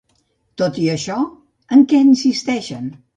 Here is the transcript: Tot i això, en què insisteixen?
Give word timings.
Tot 0.61 0.79
i 0.85 0.87
això, 0.93 1.17
en 1.77 1.83
què 1.93 1.99
insisteixen? 2.07 2.89